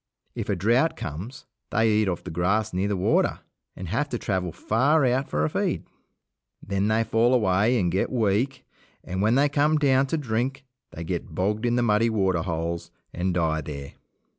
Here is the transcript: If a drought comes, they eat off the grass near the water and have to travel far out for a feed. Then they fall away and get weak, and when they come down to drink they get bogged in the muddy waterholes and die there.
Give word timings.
If 0.33 0.49
a 0.49 0.55
drought 0.55 0.95
comes, 0.97 1.45
they 1.69 1.87
eat 1.87 2.07
off 2.09 2.23
the 2.23 2.31
grass 2.31 2.73
near 2.73 2.87
the 2.87 2.97
water 2.97 3.41
and 3.75 3.87
have 3.89 4.09
to 4.09 4.17
travel 4.17 4.51
far 4.51 5.05
out 5.05 5.29
for 5.29 5.45
a 5.45 5.49
feed. 5.51 5.85
Then 6.59 6.87
they 6.87 7.03
fall 7.03 7.35
away 7.35 7.79
and 7.79 7.91
get 7.91 8.11
weak, 8.11 8.65
and 9.03 9.21
when 9.21 9.35
they 9.35 9.47
come 9.47 9.77
down 9.77 10.07
to 10.07 10.17
drink 10.17 10.65
they 10.89 11.03
get 11.03 11.35
bogged 11.35 11.67
in 11.67 11.75
the 11.75 11.83
muddy 11.83 12.09
waterholes 12.09 12.89
and 13.13 13.35
die 13.35 13.61
there. 13.61 13.91